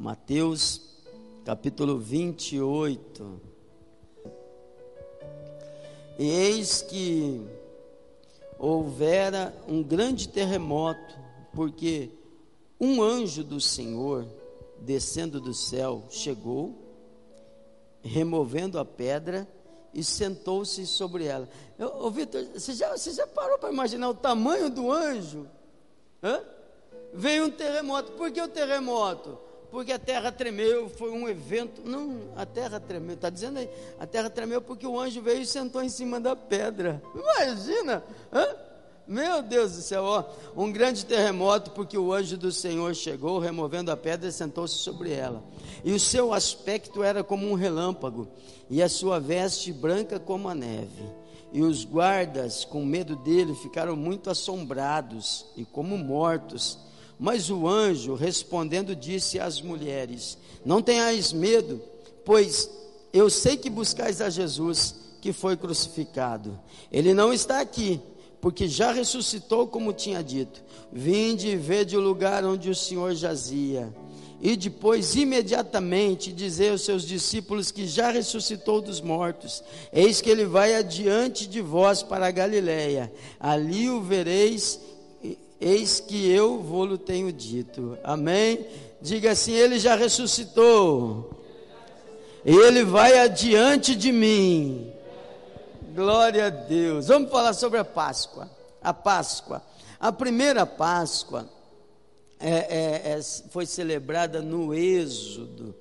[0.00, 0.80] Mateus
[1.44, 3.38] capítulo 28.
[6.18, 7.46] E eis que
[8.58, 11.14] houvera um grande terremoto,
[11.52, 12.08] porque
[12.80, 14.26] um anjo do Senhor,
[14.78, 16.78] descendo do céu, chegou,
[18.00, 19.46] removendo a pedra
[19.92, 21.46] e sentou-se sobre ela.
[21.78, 25.46] Ô Vitor, você já, você já parou para imaginar o tamanho do anjo?
[26.22, 26.42] Hã?
[27.12, 28.12] Veio um terremoto.
[28.12, 29.49] Por que o terremoto?
[29.70, 31.82] Porque a terra tremeu, foi um evento.
[31.84, 35.46] Não, a terra tremeu, está dizendo aí, a terra tremeu porque o anjo veio e
[35.46, 37.02] sentou em cima da pedra.
[37.14, 38.02] Imagina,
[38.32, 38.46] hã?
[39.10, 40.24] meu Deus do céu, ó,
[40.56, 45.12] um grande terremoto, porque o anjo do Senhor chegou, removendo a pedra e sentou-se sobre
[45.12, 45.42] ela.
[45.84, 48.28] E o seu aspecto era como um relâmpago,
[48.70, 51.02] e a sua veste branca como a neve.
[51.52, 56.78] E os guardas, com medo dele, ficaram muito assombrados e como mortos.
[57.22, 61.78] Mas o anjo, respondendo, disse às mulheres: Não tenhais medo,
[62.24, 62.70] pois
[63.12, 66.58] eu sei que buscais a Jesus que foi crucificado.
[66.90, 68.00] Ele não está aqui,
[68.40, 70.62] porque já ressuscitou, como tinha dito.
[70.90, 73.94] Vinde e vede o lugar onde o Senhor jazia.
[74.40, 79.62] E depois, imediatamente, dizer aos seus discípulos que já ressuscitou dos mortos.
[79.92, 83.12] Eis que ele vai adiante de vós para a Galiléia.
[83.38, 84.80] Ali o vereis
[85.60, 87.98] Eis que eu vou-lo tenho dito.
[88.02, 88.66] Amém?
[89.00, 91.30] Diga assim: Ele já ressuscitou.
[92.42, 94.90] Ele vai adiante de mim.
[95.94, 97.08] Glória a Deus.
[97.08, 98.50] Vamos falar sobre a Páscoa.
[98.82, 99.62] A Páscoa.
[99.98, 101.46] A primeira Páscoa
[102.38, 105.74] é, é, é, foi celebrada no Êxodo.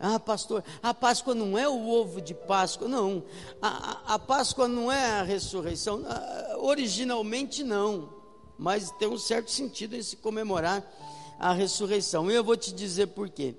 [0.00, 3.22] Ah, pastor, a Páscoa não é o ovo de Páscoa, não.
[3.60, 6.02] A, a, a Páscoa não é a ressurreição.
[6.06, 8.16] Ah, originalmente, não
[8.58, 10.84] mas tem um certo sentido em se comemorar
[11.38, 12.30] a ressurreição.
[12.30, 13.54] E eu vou te dizer por quê.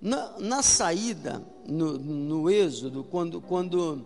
[0.00, 4.04] Na, na saída, no, no Êxodo, quando, quando,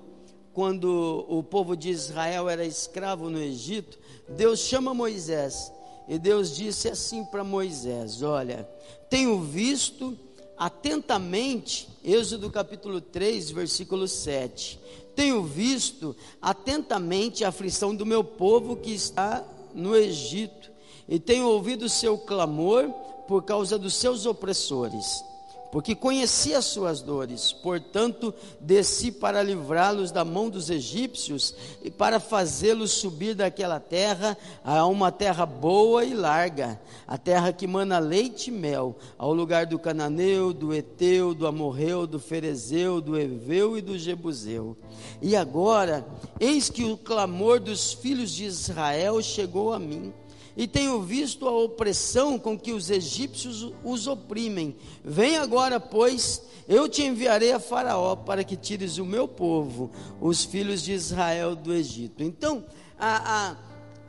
[0.52, 3.98] quando o povo de Israel era escravo no Egito,
[4.28, 5.72] Deus chama Moisés.
[6.08, 8.68] E Deus disse assim para Moisés: Olha,
[9.10, 10.16] tenho visto
[10.56, 14.78] atentamente, Êxodo capítulo 3, versículo 7.
[15.16, 19.42] Tenho visto atentamente a aflição do meu povo que está
[19.76, 20.72] no Egito
[21.06, 22.88] e tenho ouvido o seu clamor
[23.28, 25.22] por causa dos seus opressores,
[25.70, 32.20] porque conheci as suas dores, portanto desci para livrá-los da mão dos egípcios e para
[32.20, 38.48] fazê-los subir daquela terra a uma terra boa e larga, a terra que mana leite
[38.48, 43.82] e mel, ao lugar do cananeu, do eteu, do amorreu, do ferezeu, do eveu e
[43.82, 44.76] do jebuseu.
[45.20, 46.06] E agora,
[46.40, 50.12] eis que o clamor dos filhos de Israel chegou a mim
[50.56, 54.74] e tenho visto a opressão com que os egípcios os oprimem.
[55.04, 59.90] Vem agora, pois, eu te enviarei a Faraó para que tires o meu povo,
[60.20, 62.22] os filhos de Israel, do Egito.
[62.22, 62.64] Então,
[62.98, 63.56] a,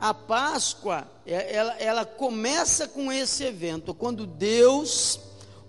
[0.00, 5.20] a, a Páscoa, é, ela, ela começa com esse evento, quando Deus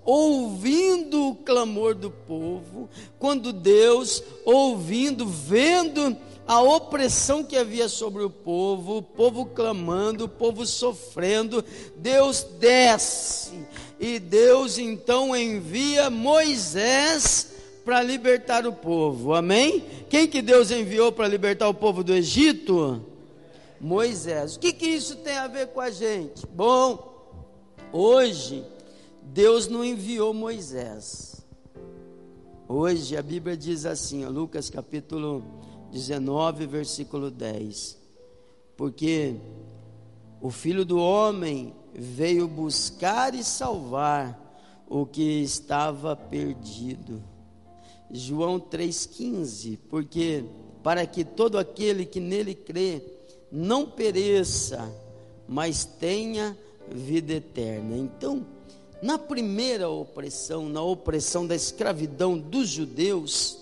[0.09, 2.89] ouvindo o clamor do povo,
[3.19, 10.29] quando Deus, ouvindo, vendo a opressão que havia sobre o povo, o povo clamando, o
[10.29, 11.63] povo sofrendo,
[11.95, 13.51] Deus desce
[13.99, 17.51] e Deus então envia Moisés
[17.85, 19.35] para libertar o povo.
[19.35, 19.85] Amém?
[20.09, 23.05] Quem que Deus enviou para libertar o povo do Egito?
[23.79, 24.55] Moisés.
[24.55, 26.47] O que que isso tem a ver com a gente?
[26.47, 27.37] Bom,
[27.93, 28.65] hoje
[29.33, 31.45] Deus não enviou Moisés.
[32.67, 35.43] Hoje a Bíblia diz assim, Lucas capítulo
[35.91, 37.95] 19, versículo 10.
[38.75, 39.35] Porque
[40.41, 44.57] o Filho do Homem veio buscar e salvar
[44.87, 47.21] o que estava perdido.
[48.09, 49.77] João 3,15.
[49.89, 50.43] Porque
[50.81, 53.03] para que todo aquele que nele crê
[53.51, 54.91] não pereça,
[55.47, 56.57] mas tenha
[56.91, 57.95] vida eterna.
[57.95, 58.43] Então,
[59.01, 63.57] na primeira opressão, na opressão da escravidão dos judeus,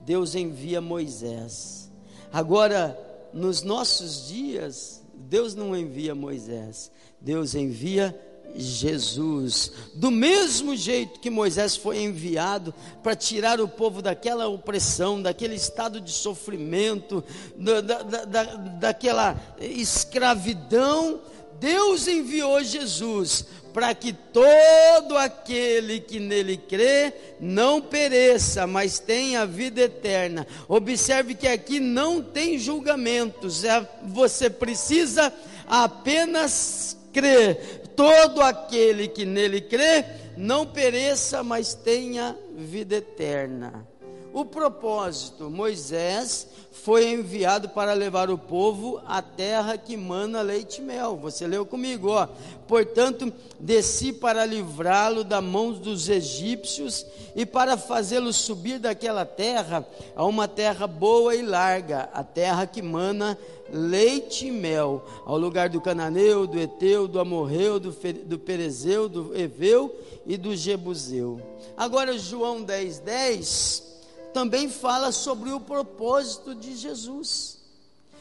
[0.00, 1.90] Deus envia Moisés.
[2.32, 2.98] Agora,
[3.32, 8.18] nos nossos dias, Deus não envia Moisés, Deus envia
[8.54, 9.72] Jesus.
[9.94, 16.00] Do mesmo jeito que Moisés foi enviado para tirar o povo daquela opressão, daquele estado
[16.00, 17.24] de sofrimento,
[17.56, 21.20] da, da, da, daquela escravidão,
[21.62, 29.82] Deus enviou Jesus para que todo aquele que nele crê não pereça, mas tenha vida
[29.82, 30.44] eterna.
[30.68, 35.32] Observe que aqui não tem julgamentos, é, você precisa
[35.68, 37.82] apenas crer.
[37.94, 40.04] Todo aquele que nele crê
[40.36, 43.86] não pereça, mas tenha vida eterna.
[44.32, 50.84] O propósito: Moisés foi enviado para levar o povo à terra que mana leite e
[50.84, 51.16] mel.
[51.16, 52.26] Você leu comigo, ó.
[52.66, 53.30] Portanto,
[53.60, 57.04] desci para livrá-lo da mão dos egípcios
[57.36, 59.86] e para fazê-lo subir daquela terra
[60.16, 63.36] a uma terra boa e larga, a terra que mana
[63.70, 67.90] leite e mel, ao lugar do cananeu, do eteu, do amorreu, do,
[68.24, 69.94] do perezeu, do eveu
[70.26, 71.40] e do jebuseu.
[71.76, 73.91] Agora João 10:10 10,
[74.32, 77.58] também fala sobre o propósito de Jesus.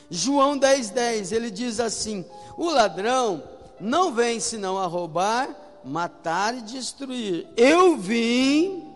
[0.09, 2.25] João 10,10, 10, ele diz assim:
[2.57, 3.43] O ladrão
[3.79, 5.49] não vem senão a roubar,
[5.83, 7.47] matar e destruir.
[7.55, 8.87] Eu vim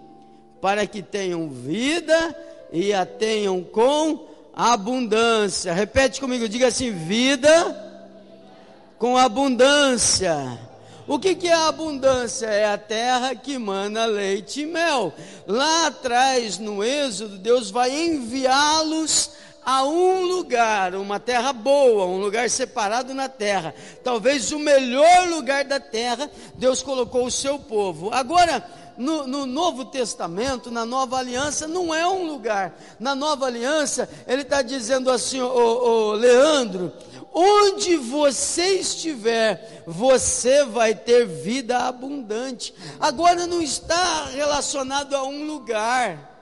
[0.61, 2.35] para que tenham vida
[2.71, 5.73] e a tenham com abundância.
[5.73, 7.83] Repete comigo, diga assim: vida
[8.97, 10.59] com abundância.
[11.07, 12.47] O que, que é a abundância?
[12.47, 15.13] É a terra que mana leite e mel.
[15.45, 19.31] Lá atrás, no Êxodo, Deus vai enviá-los
[19.63, 23.73] a um lugar, uma terra boa, um lugar separado na terra.
[24.03, 28.11] Talvez o melhor lugar da terra, Deus colocou o seu povo.
[28.11, 28.63] Agora,
[28.97, 32.77] no, no, Novo Testamento, na Nova Aliança, não é um lugar.
[32.99, 36.91] Na Nova Aliança, ele está dizendo assim, ô, ô, Leandro,
[37.33, 42.73] onde você estiver, você vai ter vida abundante.
[42.99, 46.35] Agora não está relacionado a um lugar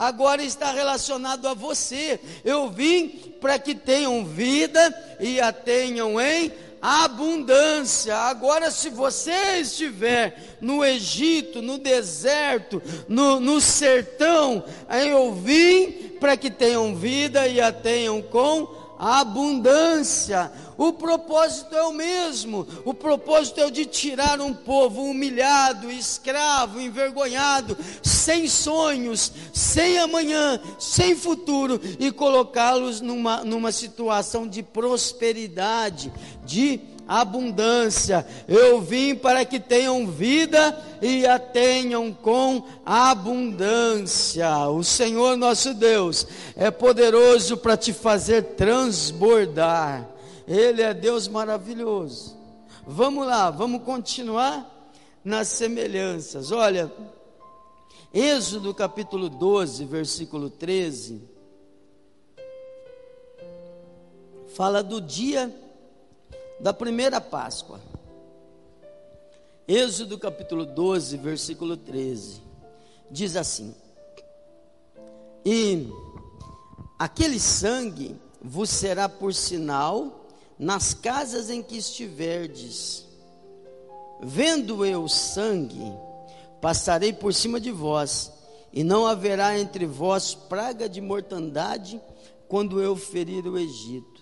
[0.00, 2.18] agora está relacionado a você.
[2.42, 3.08] Eu vim
[3.38, 6.50] para que tenham vida e a tenham em
[6.80, 8.16] abundância.
[8.16, 16.50] Agora, se você estiver no Egito, no deserto, no, no sertão, eu vim para que
[16.50, 20.52] tenham vida e a tenham com abundância.
[20.76, 22.68] O propósito é o mesmo.
[22.84, 30.60] O propósito é o de tirar um povo humilhado, escravo, envergonhado, sem sonhos, sem amanhã,
[30.78, 36.12] sem futuro e colocá-los numa, numa situação de prosperidade,
[36.44, 36.78] de
[37.10, 38.24] abundância.
[38.46, 44.68] Eu vim para que tenham vida e a tenham com abundância.
[44.68, 46.24] O Senhor nosso Deus
[46.54, 50.08] é poderoso para te fazer transbordar.
[50.46, 52.38] Ele é Deus maravilhoso.
[52.86, 54.92] Vamos lá, vamos continuar
[55.24, 56.52] nas semelhanças.
[56.52, 56.92] Olha,
[58.14, 61.22] Êxodo capítulo 12, versículo 13.
[64.54, 65.52] Fala do dia
[66.60, 67.80] da primeira Páscoa.
[69.66, 72.42] Êxodo capítulo 12, versículo 13.
[73.10, 73.74] Diz assim:
[75.44, 75.88] E
[76.98, 80.28] aquele sangue vos será por sinal
[80.58, 83.06] nas casas em que estiverdes.
[84.22, 85.94] Vendo eu sangue,
[86.60, 88.30] passarei por cima de vós,
[88.70, 91.98] e não haverá entre vós praga de mortandade
[92.46, 94.20] quando eu ferir o Egito.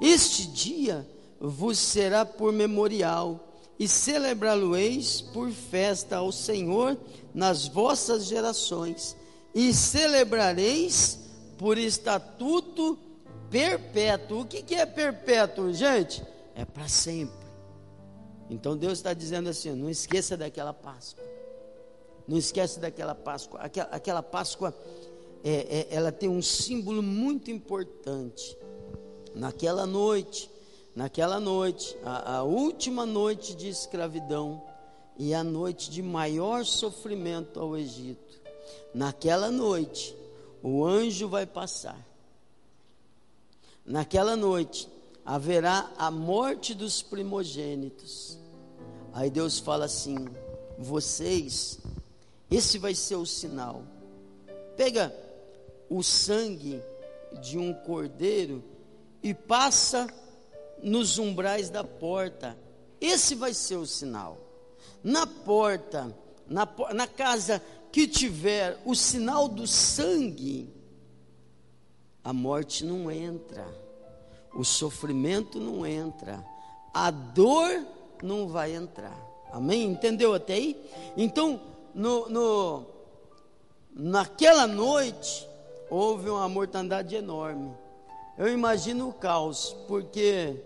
[0.00, 1.06] Este dia
[1.44, 6.96] vos será por memorial, e celebrá-lo-eis por festa ao Senhor
[7.34, 9.16] nas vossas gerações,
[9.52, 11.18] e celebrareis
[11.58, 12.96] por estatuto
[13.50, 14.42] perpétuo.
[14.42, 16.24] O que, que é perpétuo, gente?
[16.54, 17.42] É para sempre.
[18.48, 21.24] Então Deus está dizendo assim: não esqueça daquela Páscoa.
[22.28, 23.60] Não esqueça daquela Páscoa.
[23.60, 24.72] Aquela, aquela Páscoa,
[25.42, 28.56] é, é, ela tem um símbolo muito importante.
[29.34, 30.51] Naquela noite,
[30.94, 34.62] naquela noite, a, a última noite de escravidão
[35.18, 38.40] e a noite de maior sofrimento ao Egito.
[38.94, 40.16] Naquela noite,
[40.62, 41.98] o anjo vai passar.
[43.84, 44.88] Naquela noite,
[45.24, 48.38] haverá a morte dos primogênitos.
[49.12, 50.16] Aí Deus fala assim:
[50.78, 51.78] vocês,
[52.50, 53.82] esse vai ser o sinal.
[54.76, 55.14] Pega
[55.88, 56.82] o sangue
[57.40, 58.62] de um cordeiro
[59.22, 60.06] e passa
[60.82, 62.58] nos umbrais da porta.
[63.00, 64.38] Esse vai ser o sinal.
[65.02, 66.14] Na porta,
[66.46, 70.72] na, na casa que tiver o sinal do sangue,
[72.24, 73.66] a morte não entra,
[74.54, 76.44] o sofrimento não entra,
[76.94, 77.84] a dor
[78.22, 79.18] não vai entrar.
[79.50, 79.84] Amém?
[79.90, 80.90] Entendeu até aí?
[81.16, 81.60] Então,
[81.94, 82.86] no, no,
[83.92, 85.46] naquela noite,
[85.90, 87.74] houve uma mortandade enorme.
[88.38, 90.56] Eu imagino o caos, porque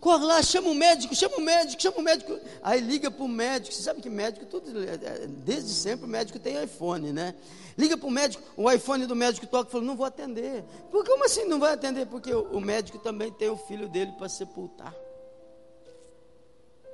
[0.00, 2.38] Corre lá, chama o médico, chama o médico, chama o médico.
[2.62, 3.74] Aí liga para o médico.
[3.74, 7.34] Você sabe que médico, tudo, é, é, desde sempre o médico tem iPhone, né?
[7.76, 10.64] Liga para o médico, o iPhone do médico toca e fala: Não vou atender.
[10.90, 12.06] Por como assim não vai atender?
[12.06, 14.94] Porque o, o médico também tem o filho dele para sepultar.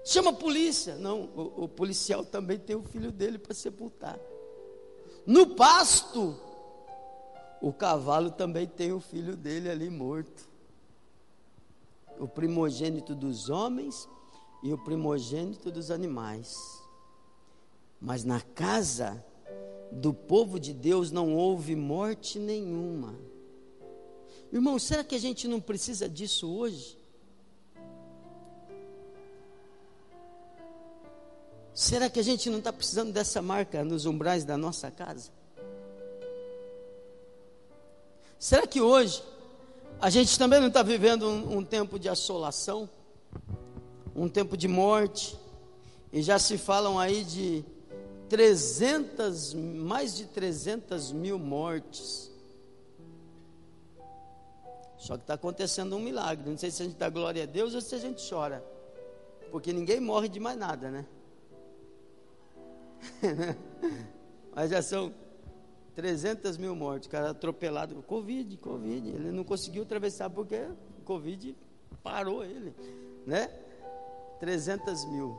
[0.05, 0.97] Chama a polícia.
[0.97, 4.19] Não, o, o policial também tem o filho dele para sepultar.
[5.25, 6.37] No pasto,
[7.61, 10.56] o cavalo também tem o filho dele ali morto.
[12.19, 14.09] O primogênito dos homens
[14.63, 16.55] e o primogênito dos animais.
[18.01, 19.25] Mas na casa
[19.91, 23.15] do povo de Deus não houve morte nenhuma.
[24.53, 26.97] Irmão, será que a gente não precisa disso hoje?
[31.75, 35.31] Será que a gente não está precisando dessa marca nos umbrais da nossa casa?
[38.39, 39.23] Será que hoje
[40.01, 42.89] a gente também não está vivendo um, um, tempo de assolação,
[44.15, 45.39] um tempo de morte,
[46.13, 47.65] e já se falam aí de
[48.29, 52.31] 300, mais de 300 mil mortes.
[54.99, 56.49] Só que está acontecendo um milagre.
[56.49, 58.65] Não sei se a gente dá glória a Deus ou se a gente chora,
[59.51, 61.07] porque ninguém morre de mais nada, né?
[64.55, 65.13] Mas já são
[65.97, 70.69] 300 mil mortes, cara atropelado, Covid, Covid, ele não conseguiu atravessar porque
[71.01, 71.57] o Covid
[72.03, 72.75] parou ele,
[73.27, 73.49] né?
[74.39, 75.35] 300 mil.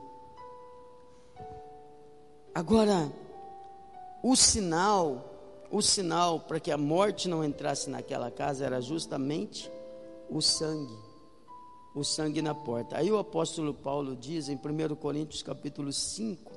[2.55, 3.13] Agora,
[4.23, 9.71] o sinal, o sinal para que a morte não entrasse naquela casa era justamente
[10.27, 10.97] o sangue.
[11.93, 12.97] O sangue na porta.
[12.97, 16.51] Aí o apóstolo Paulo diz em 1 Coríntios capítulo 5,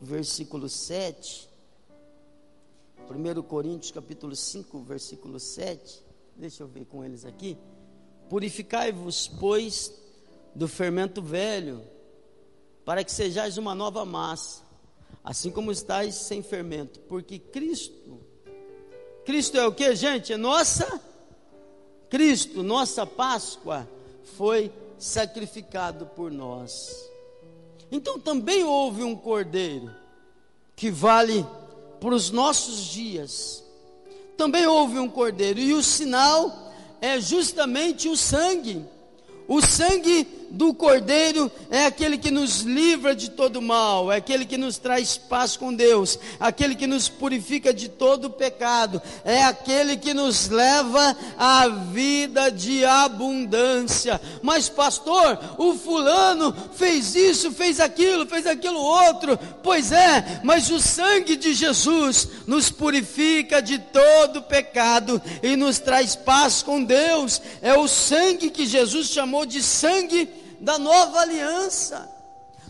[0.00, 1.55] versículo 7.
[3.08, 6.02] 1 Coríntios capítulo 5, versículo 7.
[6.36, 7.56] Deixa eu ver com eles aqui.
[8.28, 9.92] Purificai-vos, pois,
[10.54, 11.82] do fermento velho,
[12.84, 14.62] para que sejais uma nova massa,
[15.22, 18.20] assim como estáis sem fermento, porque Cristo,
[19.24, 20.32] Cristo é o que, gente?
[20.32, 21.00] É nossa,
[22.08, 23.88] Cristo, nossa Páscoa,
[24.36, 27.10] foi sacrificado por nós.
[27.90, 29.94] Então também houve um cordeiro
[30.74, 31.46] que vale
[32.00, 33.64] para os nossos dias.
[34.36, 38.84] Também houve um cordeiro, e o sinal é justamente o sangue.
[39.48, 44.56] O sangue do Cordeiro é aquele que nos livra de todo mal, é aquele que
[44.56, 50.14] nos traz paz com Deus, aquele que nos purifica de todo pecado, é aquele que
[50.14, 54.20] nos leva à vida de abundância.
[54.42, 59.38] Mas, pastor, o fulano fez isso, fez aquilo, fez aquilo outro.
[59.62, 66.14] Pois é, mas o sangue de Jesus nos purifica de todo pecado e nos traz
[66.14, 67.40] paz com Deus.
[67.60, 70.28] É o sangue que Jesus chamou de sangue
[70.60, 72.16] da nova aliança.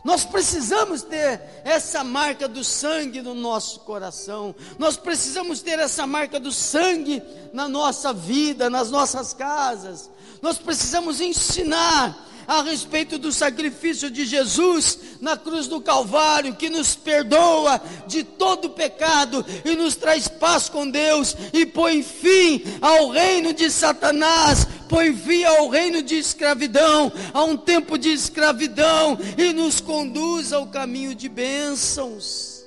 [0.05, 4.55] Nós precisamos ter essa marca do sangue no nosso coração.
[4.78, 7.21] Nós precisamos ter essa marca do sangue
[7.52, 10.09] na nossa vida, nas nossas casas.
[10.40, 12.16] Nós precisamos ensinar
[12.47, 18.71] a respeito do sacrifício de Jesus na cruz do Calvário, que nos perdoa de todo
[18.71, 25.15] pecado e nos traz paz com Deus e põe fim ao reino de Satanás, põe
[25.15, 31.15] fim ao reino de escravidão, a um tempo de escravidão e nos conduz ao caminho
[31.15, 32.65] de bênçãos.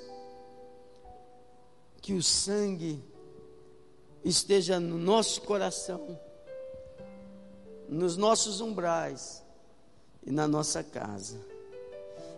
[2.02, 3.04] Que o sangue
[4.24, 6.20] esteja no nosso coração,
[7.88, 9.48] nos nossos umbrais
[10.30, 11.40] e na nossa casa.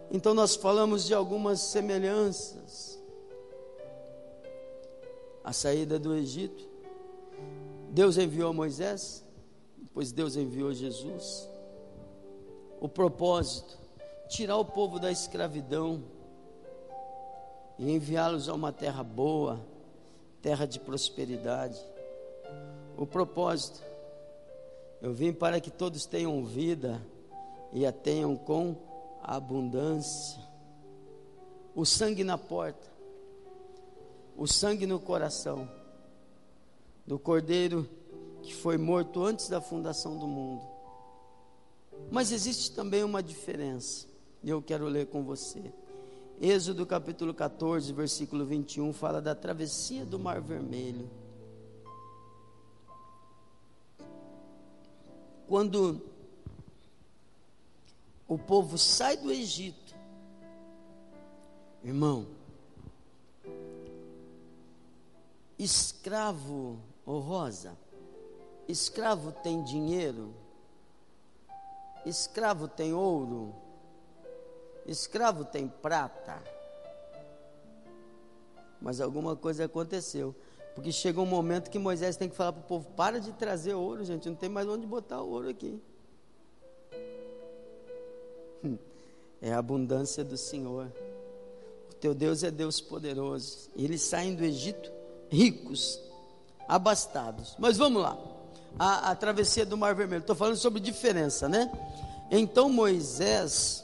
[0.10, 2.98] Então nós falamos de algumas semelhanças.
[5.44, 6.70] A saída do Egito.
[7.90, 9.26] Deus enviou Moisés,
[9.78, 11.50] depois Deus enviou Jesus.
[12.80, 13.78] O propósito:
[14.30, 16.02] tirar o povo da escravidão
[17.78, 19.60] e enviá-los a uma terra boa,
[20.42, 21.84] terra de prosperidade.
[22.98, 23.84] O propósito:
[25.02, 27.02] eu vim para que todos tenham vida
[27.74, 28.76] e a tenham com
[29.22, 30.42] abundância.
[31.74, 32.90] O sangue na porta,
[34.36, 35.70] o sangue no coração
[37.06, 37.88] do cordeiro
[38.42, 40.64] que foi morto antes da fundação do mundo.
[42.10, 44.08] Mas existe também uma diferença,
[44.44, 45.72] e eu quero ler com você.
[46.42, 51.08] Êxodo capítulo 14, versículo 21 fala da travessia do Mar Vermelho.
[55.48, 56.02] Quando
[58.32, 59.94] o povo sai do Egito,
[61.84, 62.26] irmão,
[65.60, 67.78] escravo, ô oh Rosa,
[68.70, 70.34] escravo tem dinheiro,
[72.06, 73.54] escravo tem ouro,
[74.86, 76.42] escravo tem prata,
[78.82, 80.34] mas alguma coisa aconteceu.
[80.74, 83.74] Porque chegou um momento que Moisés tem que falar para o povo: para de trazer
[83.74, 85.84] ouro, gente, não tem mais onde botar ouro aqui.
[89.42, 90.92] É a abundância do Senhor.
[91.90, 93.70] O teu Deus é Deus poderoso.
[93.76, 94.92] Eles saem do Egito
[95.32, 96.00] ricos,
[96.68, 97.56] abastados.
[97.58, 98.18] Mas vamos lá.
[98.78, 100.22] A, a travessia do Mar Vermelho.
[100.22, 101.72] Estou falando sobre diferença, né?
[102.30, 103.84] Então Moisés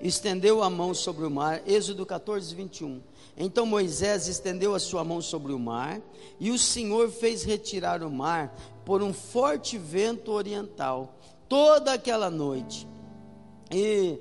[0.00, 1.62] estendeu a mão sobre o mar.
[1.66, 3.02] Êxodo 14, 21.
[3.36, 6.00] Então Moisés estendeu a sua mão sobre o mar,
[6.38, 11.16] e o Senhor fez retirar o mar por um forte vento oriental,
[11.48, 12.86] toda aquela noite.
[13.70, 14.18] E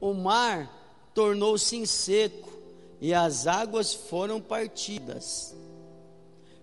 [0.00, 0.70] o mar
[1.14, 2.50] tornou-se seco,
[3.00, 5.54] e as águas foram partidas.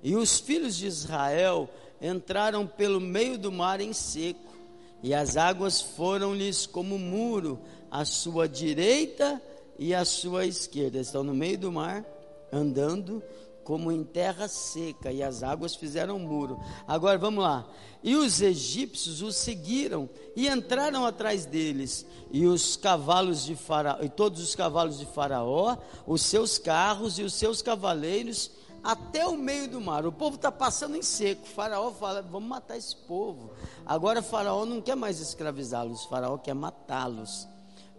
[0.04, 1.70] E os filhos de Israel
[2.02, 4.56] entraram pelo meio do mar em seco,
[5.02, 9.42] e as águas foram-lhes como muro à sua direita
[9.78, 11.00] e à sua esquerda.
[11.00, 12.06] Estão no meio do mar,
[12.52, 13.22] andando
[13.68, 16.58] como em terra seca, e as águas fizeram muro.
[16.88, 17.68] Agora vamos lá.
[18.02, 24.08] E os egípcios os seguiram e entraram atrás deles, e os cavalos de Faraó, e
[24.08, 29.70] todos os cavalos de Faraó, os seus carros e os seus cavaleiros até o meio
[29.70, 30.06] do mar.
[30.06, 31.44] O povo está passando em seco.
[31.44, 33.52] O faraó fala: vamos matar esse povo.
[33.86, 37.50] Agora, Faraó não quer mais escravizá-los, Faraó quer matá-los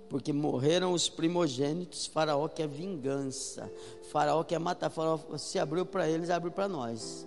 [0.08, 3.70] porque morreram os primogênitos, Faraó quer vingança,
[4.10, 7.26] Faraó quer matar, Faraó se abriu para eles, abriu para nós.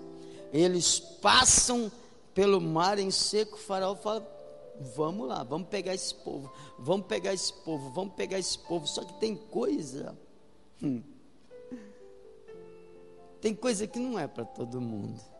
[0.51, 1.91] Eles passam
[2.33, 4.27] pelo mar em seco, Faraó fala:
[4.95, 8.87] vamos lá, vamos pegar esse povo, vamos pegar esse povo, vamos pegar esse povo.
[8.87, 10.17] Só que tem coisa,
[10.81, 11.01] hum,
[13.39, 15.30] tem coisa que não é para todo mundo.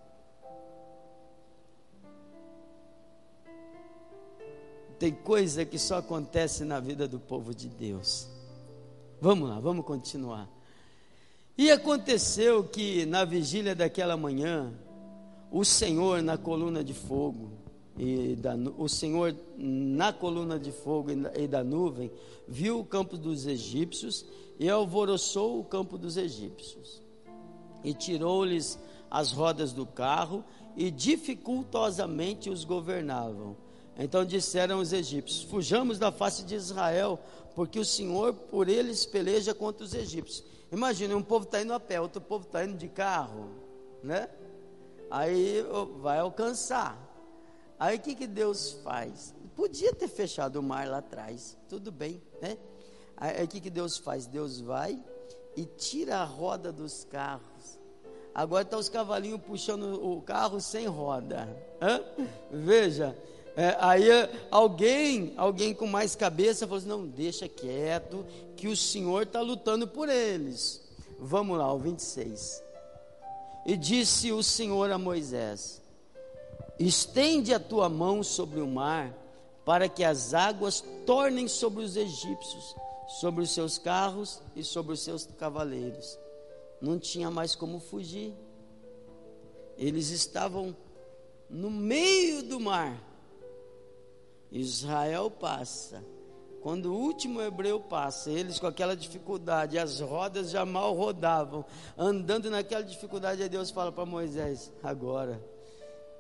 [5.02, 8.28] Tem coisa que só acontece na vida do povo de Deus.
[9.20, 10.48] Vamos lá, vamos continuar.
[11.58, 14.72] E aconteceu que na vigília daquela manhã,
[15.52, 17.50] o Senhor na coluna de fogo,
[17.98, 22.12] e da, o Senhor na coluna de fogo e da nuvem,
[22.48, 24.24] viu o campo dos egípcios
[24.60, 27.02] e alvoroçou o campo dos egípcios.
[27.84, 28.78] E tirou-lhes
[29.10, 30.46] as rodas do carro
[30.78, 33.58] e dificultosamente os governavam.
[33.98, 37.20] Então disseram os egípcios: Fujamos da face de Israel,
[37.56, 40.44] porque o Senhor por eles peleja contra os egípcios.
[40.72, 43.50] Imagina, um povo está indo a pé, outro povo está indo de carro,
[44.04, 44.30] né?
[45.10, 45.66] Aí
[46.00, 46.98] vai alcançar.
[47.78, 49.34] Aí o que, que Deus faz?
[49.56, 52.58] Podia ter fechado o mar lá atrás, tudo bem, né?
[53.18, 54.26] Aí o que, que Deus faz?
[54.26, 54.98] Deus vai
[55.56, 57.80] e tira a roda dos carros.
[58.34, 61.50] Agora está os cavalinhos puxando o carro sem roda.
[61.82, 62.02] Hã?
[62.50, 63.16] Veja,
[63.56, 64.08] é, aí
[64.50, 69.88] alguém, alguém com mais cabeça falou assim, não, deixa quieto, que o Senhor está lutando
[69.88, 70.82] por eles.
[71.20, 72.64] Vamos lá, o 26.
[73.66, 75.82] E disse o Senhor a Moisés:
[76.80, 79.14] Estende a tua mão sobre o mar,
[79.66, 82.76] para que as águas tornem sobre os egípcios,
[83.20, 86.18] sobre os seus carros e sobre os seus cavaleiros.
[86.82, 88.34] Não tinha mais como fugir.
[89.78, 90.76] Eles estavam
[91.50, 93.11] no meio do mar
[94.52, 96.04] Israel passa.
[96.62, 101.66] Quando o último hebreu passa, eles com aquela dificuldade, as rodas já mal rodavam,
[101.98, 105.44] andando naquela dificuldade, aí Deus fala para Moisés: agora,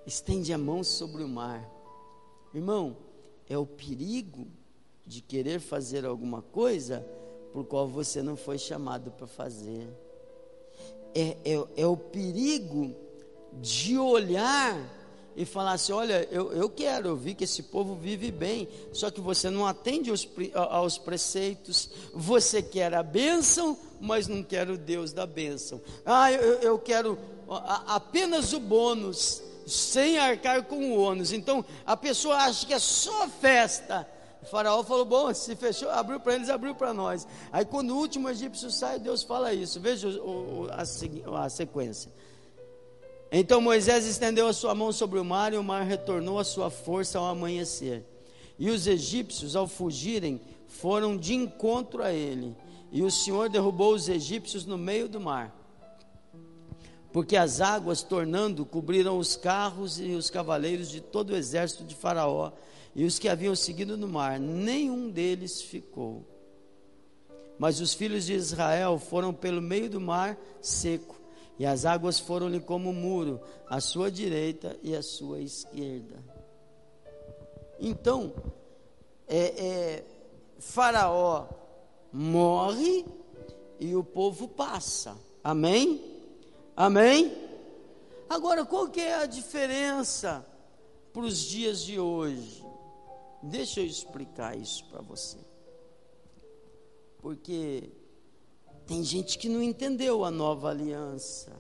[0.06, 1.70] estende a mão sobre o mar.
[2.54, 2.98] Irmão,
[3.48, 4.48] é o perigo
[5.06, 7.06] de querer fazer alguma coisa
[7.54, 9.88] por qual você não foi chamado para fazer.
[11.14, 12.96] É, é, é o perigo
[13.54, 14.76] de olhar
[15.36, 19.10] e falar assim: olha, eu, eu quero, eu vi que esse povo vive bem, só
[19.10, 24.78] que você não atende aos, aos preceitos, você quer a bênção, mas não quer o
[24.78, 25.82] Deus da bênção.
[26.06, 27.18] Ah, eu, eu quero
[27.88, 31.32] apenas o bônus, sem arcar com o ônus.
[31.32, 34.08] Então a pessoa acha que é só festa.
[34.42, 37.28] O faraó falou: bom, se fechou, abriu para eles, abriu para nós.
[37.52, 39.80] Aí quando o último egípcio sai, Deus fala isso.
[39.80, 42.12] Veja o, o, a, a sequência.
[43.32, 46.70] Então Moisés estendeu a sua mão sobre o mar e o mar retornou a sua
[46.70, 48.04] força ao amanhecer.
[48.60, 52.56] E os egípcios, ao fugirem, foram de encontro a ele.
[52.92, 55.56] E o Senhor derrubou os egípcios no meio do mar.
[57.14, 61.96] Porque as águas, tornando, cobriram os carros e os cavaleiros de todo o exército de
[61.96, 62.52] Faraó
[62.94, 66.26] e os que haviam seguido no mar, nenhum deles ficou.
[67.58, 71.21] Mas os filhos de Israel foram pelo meio do mar seco
[71.62, 76.18] e as águas foram-lhe como muro, à sua direita e à sua esquerda.
[77.80, 78.34] Então,
[79.28, 80.06] é, é,
[80.58, 81.48] Faraó
[82.12, 83.06] morre
[83.80, 85.16] e o povo passa.
[85.44, 86.20] Amém?
[86.76, 87.32] Amém?
[88.28, 90.44] Agora, qual que é a diferença
[91.14, 92.66] para os dias de hoje?
[93.44, 95.38] Deixa eu explicar isso para você.
[97.20, 98.01] porque
[98.86, 101.52] tem gente que não entendeu a nova aliança.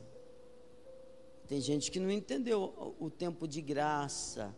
[1.47, 4.55] Tem gente que não entendeu o tempo de graça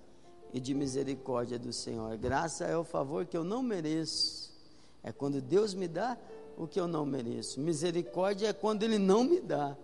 [0.54, 2.16] e de misericórdia do Senhor.
[2.18, 4.54] Graça é o favor que eu não mereço.
[5.02, 6.18] É quando Deus me dá
[6.56, 7.60] o que eu não mereço.
[7.60, 9.76] Misericórdia é quando Ele não me dá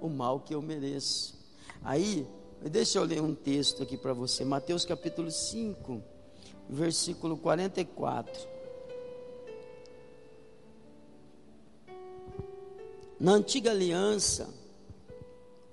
[0.00, 1.34] o mal que eu mereço.
[1.82, 2.26] Aí,
[2.62, 4.44] deixa eu ler um texto aqui para você.
[4.44, 6.02] Mateus capítulo 5,
[6.68, 8.59] versículo 44.
[13.20, 14.48] Na antiga aliança,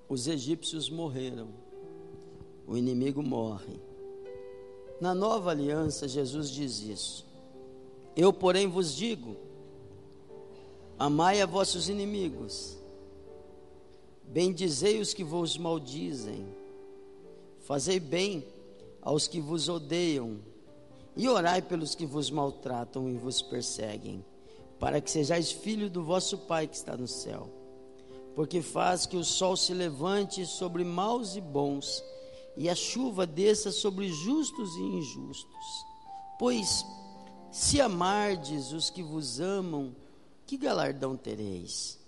[0.10, 1.48] os egípcios morreram,
[2.68, 3.80] o inimigo morre.
[5.00, 7.26] Na nova aliança, Jesus diz isso.
[8.18, 9.38] Eu, porém, vos digo:
[11.00, 12.78] amai a vossos inimigos,
[14.26, 16.46] bendizei os que vos maldizem,
[17.62, 18.46] fazei bem
[19.02, 20.38] aos que vos odeiam,
[21.16, 24.22] e orai pelos que vos maltratam e vos perseguem
[24.80, 27.50] para que sejais filho do vosso Pai que está no céu.
[28.36, 32.04] Porque faz que o sol se levante sobre maus e bons,
[32.56, 35.86] e a chuva desça sobre justos e injustos.
[36.40, 36.86] Pois,
[37.52, 39.96] se amardes os que vos amam,
[40.46, 42.00] que galardão tereis?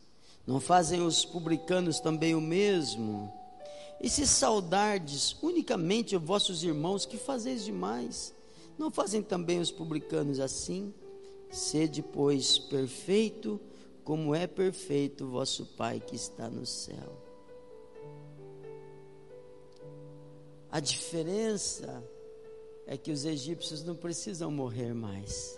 [0.46, 3.32] Não fazem os publicanos também o mesmo?
[4.02, 8.34] E se saudardes unicamente os vossos irmãos, que fazeis demais?
[8.78, 10.94] Não fazem também os publicanos assim?
[11.50, 13.60] Sede, pois, perfeito,
[14.04, 17.18] como é perfeito vosso Pai que está no céu.
[20.72, 22.04] A diferença
[22.86, 25.58] é que os egípcios não precisam morrer mais.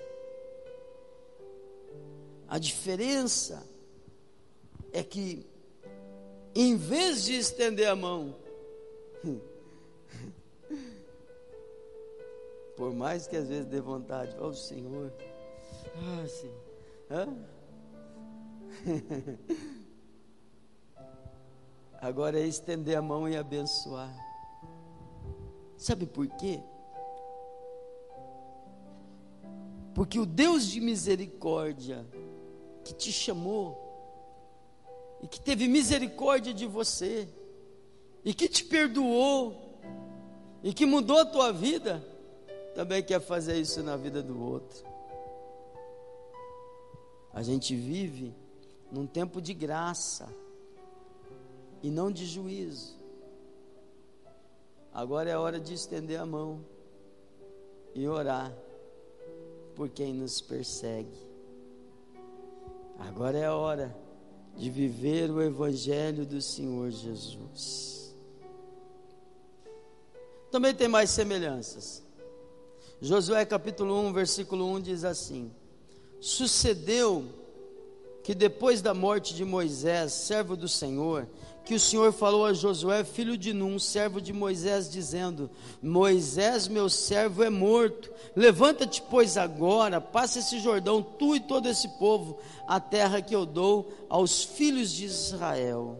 [2.48, 3.66] A diferença
[4.92, 5.46] é que,
[6.54, 8.36] em vez de estender a mão,
[12.76, 15.14] por mais que às vezes dê vontade, ó oh, Senhor,
[15.98, 16.52] ah, sim.
[17.10, 17.28] Hã?
[22.02, 24.12] Agora é estender a mão e abençoar.
[25.78, 26.60] Sabe por quê?
[29.94, 32.06] Porque o Deus de misericórdia
[32.84, 33.78] que te chamou
[35.22, 37.28] e que teve misericórdia de você
[38.26, 39.78] e que te perdoou
[40.64, 42.04] e que mudou a tua vida,
[42.76, 44.91] também quer fazer isso na vida do outro.
[47.34, 48.34] A gente vive
[48.92, 50.28] num tempo de graça
[51.82, 53.00] e não de juízo.
[54.94, 56.64] Agora é hora de estender a mão
[57.96, 58.54] e orar
[59.76, 61.18] por quem nos persegue.
[63.00, 63.96] Agora é hora
[64.58, 68.14] de viver o Evangelho do Senhor Jesus.
[70.52, 72.04] Também tem mais semelhanças.
[73.00, 75.50] Josué capítulo 1, versículo 1 diz assim:
[76.22, 77.26] Sucedeu
[78.24, 81.28] que depois da morte de Moisés, servo do Senhor,
[81.66, 85.50] que o Senhor falou a Josué, filho de Num, servo de Moisés, dizendo:
[85.82, 88.12] Moisés, meu servo, é morto.
[88.36, 93.46] Levanta-te, pois, agora, passa esse Jordão, tu e todo esse povo, a terra que eu
[93.46, 95.98] dou aos filhos de Israel.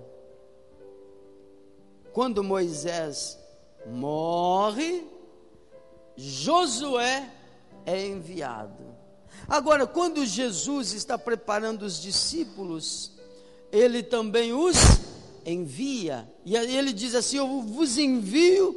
[2.14, 3.40] Quando Moisés
[3.88, 5.04] morre,
[6.16, 7.28] Josué
[7.86, 9.01] é enviado.
[9.48, 13.12] Agora, quando Jesus está preparando os discípulos,
[13.72, 14.76] ele também os
[15.46, 16.28] envia.
[16.46, 18.76] E ele diz assim: Eu vos envio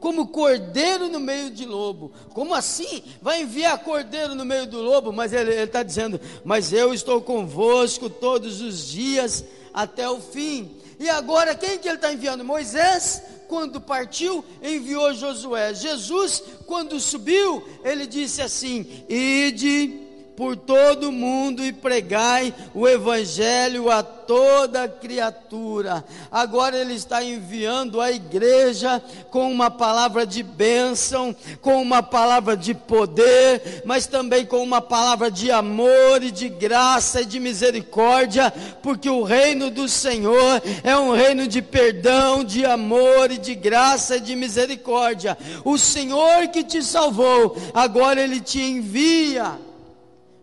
[0.00, 2.12] como cordeiro no meio de lobo.
[2.32, 3.02] Como assim?
[3.20, 5.12] Vai enviar cordeiro no meio do lobo?
[5.12, 10.79] Mas ele está dizendo: Mas eu estou convosco todos os dias até o fim.
[11.00, 12.44] E agora quem que ele está enviando?
[12.44, 15.72] Moisés, quando partiu, enviou Josué.
[15.72, 20.09] Jesus, quando subiu, ele disse assim: Ide
[20.40, 26.02] por todo mundo e pregai o evangelho a toda criatura.
[26.32, 32.72] Agora ele está enviando a igreja com uma palavra de bênção, com uma palavra de
[32.72, 38.50] poder, mas também com uma palavra de amor e de graça e de misericórdia,
[38.82, 44.16] porque o reino do Senhor é um reino de perdão, de amor e de graça
[44.16, 45.36] e de misericórdia.
[45.66, 49.68] O Senhor que te salvou, agora ele te envia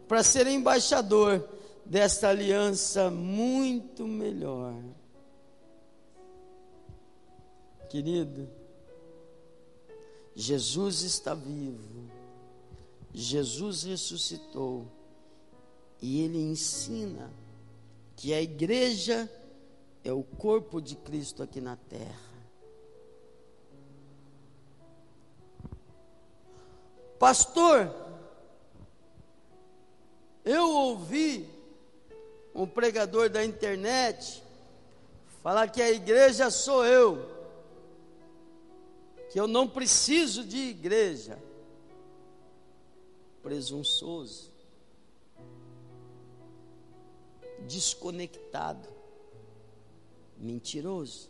[0.07, 1.47] para ser embaixador
[1.85, 4.73] desta aliança muito melhor.
[7.89, 8.49] Querido,
[10.35, 12.09] Jesus está vivo,
[13.13, 14.87] Jesus ressuscitou
[16.01, 17.31] e ele ensina
[18.15, 19.29] que a igreja
[20.03, 22.27] é o corpo de Cristo aqui na terra.
[27.17, 28.06] Pastor,
[30.47, 31.45] Eu ouvi
[32.55, 34.41] um pregador da internet
[35.43, 37.19] falar que a igreja sou eu,
[39.29, 41.37] que eu não preciso de igreja.
[43.43, 44.49] Presunçoso,
[47.67, 48.87] desconectado,
[50.37, 51.29] mentiroso.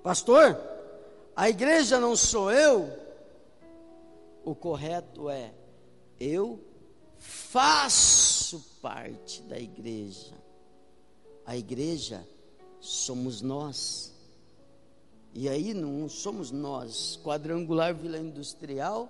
[0.00, 0.56] Pastor,
[1.34, 2.88] a igreja não sou eu.
[4.44, 5.52] O correto é
[6.20, 6.70] eu
[7.22, 10.34] faço parte da igreja.
[11.46, 12.26] A igreja
[12.80, 14.12] somos nós.
[15.32, 19.08] E aí não somos nós, quadrangular Vila Industrial,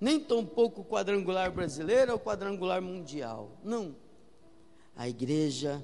[0.00, 3.50] nem tampouco quadrangular brasileiro ou quadrangular mundial.
[3.64, 3.94] Não.
[4.96, 5.82] A igreja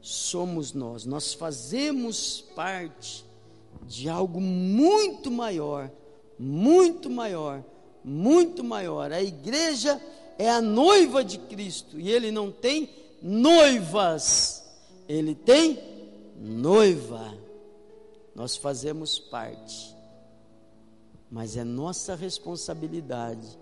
[0.00, 1.06] somos nós.
[1.06, 3.24] Nós fazemos parte
[3.86, 5.90] de algo muito maior,
[6.38, 7.64] muito maior,
[8.04, 9.10] muito maior.
[9.10, 10.00] A igreja
[10.38, 12.90] é a noiva de Cristo e ele não tem
[13.22, 14.64] noivas,
[15.08, 15.78] ele tem
[16.36, 17.34] noiva.
[18.34, 19.96] Nós fazemos parte,
[21.30, 23.58] mas é nossa responsabilidade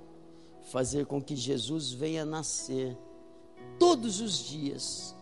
[0.64, 2.96] fazer com que Jesus venha nascer
[3.78, 5.14] todos os dias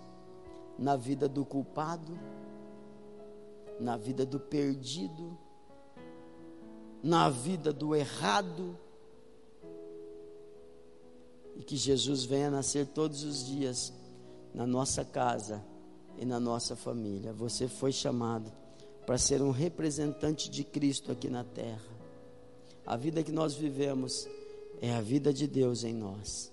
[0.78, 2.18] na vida do culpado,
[3.78, 5.36] na vida do perdido,
[7.02, 8.78] na vida do errado
[11.62, 13.92] e que Jesus venha nascer todos os dias
[14.52, 15.64] na nossa casa
[16.18, 17.32] e na nossa família.
[17.32, 18.52] Você foi chamado
[19.06, 21.80] para ser um representante de Cristo aqui na terra.
[22.84, 24.28] A vida que nós vivemos
[24.80, 26.51] é a vida de Deus em nós.